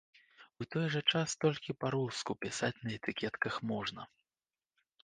[0.63, 4.01] У той жа час толькі па-руску пісаць на этыкетках можна.